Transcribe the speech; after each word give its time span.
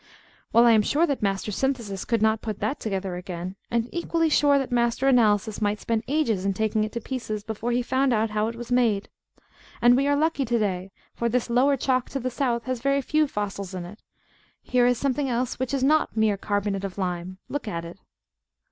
Well, 0.51 0.65
I 0.65 0.71
am 0.71 0.81
sure 0.81 1.05
that 1.05 1.21
Master 1.21 1.51
Synthesis 1.51 2.05
could 2.05 2.23
not 2.23 2.41
put 2.41 2.57
that 2.59 2.79
together 2.79 3.17
again: 3.17 3.55
and 3.69 3.87
equally 3.93 4.29
sure 4.29 4.57
that 4.57 4.71
Master 4.71 5.07
Analysis 5.07 5.61
might 5.61 5.79
spend 5.79 6.01
ages 6.07 6.43
in 6.43 6.55
taking 6.55 6.83
it 6.83 6.91
to 6.93 6.99
pieces, 6.99 7.43
before 7.43 7.71
he 7.71 7.83
found 7.83 8.11
out 8.11 8.31
how 8.31 8.47
it 8.47 8.55
was 8.55 8.71
made. 8.71 9.09
And 9.79 9.95
we 9.95 10.07
are 10.07 10.15
lucky 10.15 10.43
to 10.43 10.57
day, 10.57 10.89
for 11.13 11.29
this 11.29 11.51
lower 11.51 11.77
chalk 11.77 12.09
to 12.09 12.19
the 12.19 12.31
south 12.31 12.63
has 12.63 12.81
very 12.81 13.03
few 13.03 13.27
fossils 13.27 13.75
in 13.75 13.85
it 13.85 14.01
here 14.63 14.87
is 14.87 14.97
something 14.97 15.29
else 15.29 15.59
which 15.59 15.71
is 15.71 15.83
not 15.83 16.17
mere 16.17 16.35
carbonate 16.35 16.83
of 16.83 16.97
lime. 16.97 17.37
Look 17.47 17.67
at 17.67 17.85
it. 17.85 17.99